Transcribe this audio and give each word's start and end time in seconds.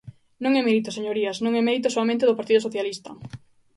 Non 0.43 0.51
é 0.59 0.61
mérito, 0.67 0.89
señorías, 0.97 1.37
non 1.43 1.53
é 1.59 1.61
mérito 1.67 1.93
soamente 1.95 2.27
do 2.27 2.37
Partido 2.39 2.63
Socialista. 2.65 3.09